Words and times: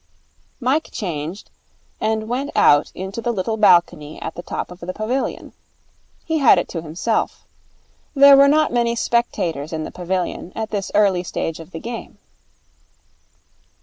Mike 0.59 0.89
changed, 0.91 1.51
and 1.99 2.27
went 2.27 2.49
out 2.55 2.91
into 2.95 3.21
the 3.21 3.31
little 3.31 3.55
balcony 3.55 4.19
at 4.19 4.33
the 4.33 4.41
top 4.41 4.71
of 4.71 4.79
the 4.79 4.93
pavilion. 4.93 5.53
He 6.25 6.39
had 6.39 6.57
it 6.57 6.67
to 6.69 6.81
himself. 6.81 7.45
There 8.15 8.35
were 8.35 8.47
not 8.47 8.73
many 8.73 8.95
spectators 8.95 9.71
in 9.71 9.83
the 9.83 9.91
pavilion 9.91 10.53
at 10.55 10.71
this 10.71 10.89
early 10.95 11.21
stage 11.21 11.59
of 11.59 11.69
the 11.69 11.79
game. 11.79 12.17